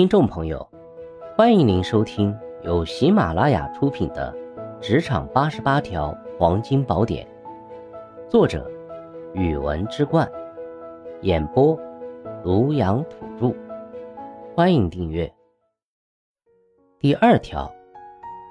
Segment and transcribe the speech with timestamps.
[0.00, 0.66] 听众朋友，
[1.36, 4.34] 欢迎您收听由喜马拉雅出品的
[4.80, 7.26] 《职场八十八条黄金宝典》，
[8.30, 8.66] 作者：
[9.34, 10.26] 语文之冠，
[11.20, 11.78] 演播：
[12.42, 13.54] 庐阳土著。
[14.56, 15.30] 欢迎订阅。
[16.98, 17.70] 第二条，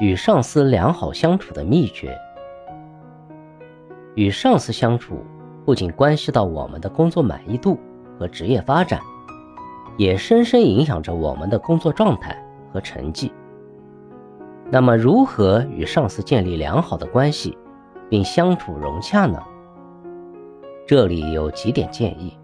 [0.00, 2.12] 与上司良好相处的秘诀。
[4.16, 5.24] 与上司相处，
[5.64, 7.78] 不仅关系到我们的工作满意度
[8.18, 9.00] 和职业发展。
[9.96, 12.36] 也深深影响着我们的工作状态
[12.72, 13.32] 和成绩。
[14.70, 17.56] 那么，如何与上司建立良好的关系，
[18.10, 19.42] 并相处融洽呢？
[20.86, 22.36] 这里有几点建议：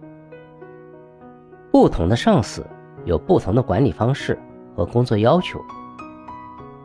[1.71, 2.67] 不同的上司
[3.05, 4.39] 有不同的管理方式
[4.77, 5.61] 和工作要求，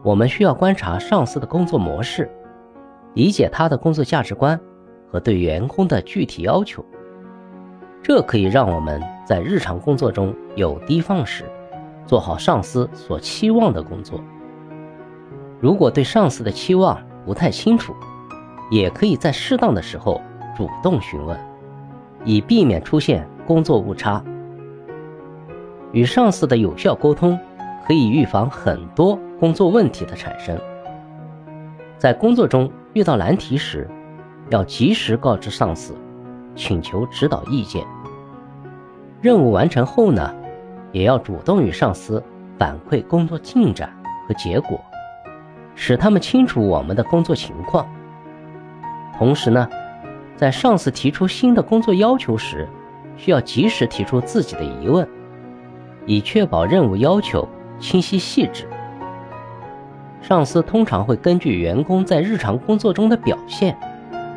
[0.03, 2.29] 我们需要观察上司的工作模式，
[3.13, 4.59] 理解他的工作价值观
[5.11, 6.83] 和对员工的具体要求。
[8.01, 11.43] 这可以让我们在日常工作中有提放时，
[12.05, 14.23] 做好上司所期望的工作。
[15.59, 17.93] 如果对上司的期望不太清楚，
[18.71, 20.21] 也可以在适当的时候
[20.55, 21.37] 主动询问，
[22.23, 24.23] 以避免出现工作误差。
[25.91, 27.37] 与上司的有效沟通
[27.85, 30.57] 可以预防很多工作问题的产生。
[31.97, 33.89] 在工作中遇到难题时，
[34.49, 35.93] 要及时告知上司。
[36.55, 37.85] 请求指导意见。
[39.21, 40.33] 任务完成后呢，
[40.91, 42.23] 也要主动与上司
[42.57, 43.91] 反馈工作进展
[44.27, 44.79] 和结果，
[45.75, 47.87] 使他们清楚我们的工作情况。
[49.17, 49.67] 同时呢，
[50.35, 52.67] 在上司提出新的工作要求时，
[53.15, 55.07] 需要及时提出自己的疑问，
[56.05, 57.47] 以确保任务要求
[57.79, 58.67] 清晰细致。
[60.21, 63.75] 上司通常会根据员工在日常工作中的表现，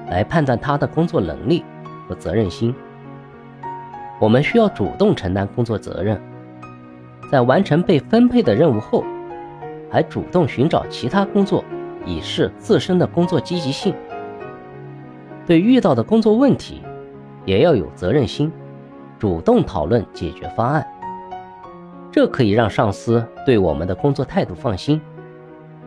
[0.08, 1.64] 来判断他的工作能力。
[2.08, 2.74] 和责任心，
[4.20, 6.20] 我们需要主动承担工作责任，
[7.30, 9.02] 在完成被分配的任务后，
[9.90, 11.64] 还主动寻找其他工作，
[12.04, 13.94] 以示自身的工作积极性。
[15.46, 16.82] 对遇到的工作问题，
[17.46, 18.52] 也要有责任心，
[19.18, 20.86] 主动讨论解决方案。
[22.12, 25.00] 这可以让上司对我们的工作态度放心，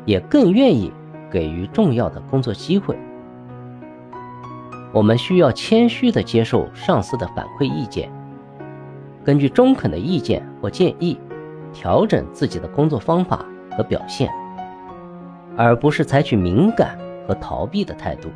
[0.05, 0.91] 也更愿意
[1.29, 2.97] 给予重要的工作机会。
[4.91, 8.11] 我们需要谦虚地接受上司的反馈意见，
[9.23, 11.17] 根据中肯的意见或建议，
[11.71, 14.29] 调整自己的工作方法和表现，
[15.55, 16.97] 而不是采取敏感
[17.27, 18.29] 和逃避的态度。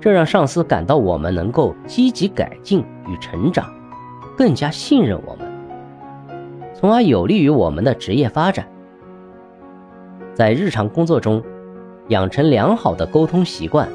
[0.00, 3.72] 这让上司感到我们能够积极改进与成长，
[4.36, 5.48] 更加信任我们，
[6.74, 8.66] 从而有利于我们的职业发展。
[10.34, 11.42] 在日常工作中，
[12.08, 13.88] 养成良好的沟通习惯。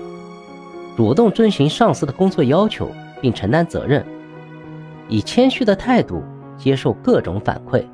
[0.95, 2.87] 主动遵循上司的工作要求，
[3.21, 4.05] 并承担责任，
[5.13, 6.23] 以谦虚的态度
[6.57, 7.85] 接受各种反馈。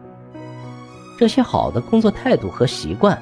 [1.18, 3.22] 这些好的工作态度和习惯，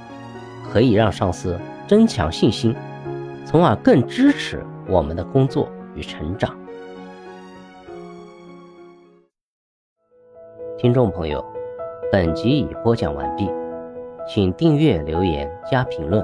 [0.72, 2.75] 可以让上司增强信心，
[3.44, 6.56] 从而更支持我们的工作与成长。
[10.78, 11.44] 听众朋友，
[12.12, 13.50] 本集已播讲完毕，
[14.28, 16.24] 请订阅、留言、加评论，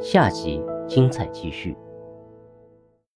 [0.00, 1.76] 下集精彩继续。